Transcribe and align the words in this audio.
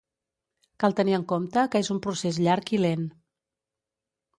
Cal 0.83 0.95
tenir 1.01 1.13
en 1.19 1.27
compte 1.33 1.67
que 1.75 1.83
és 1.85 1.93
un 1.97 2.03
procés 2.09 2.43
llarg 2.49 2.77
i 2.79 2.85
lent. 2.87 3.09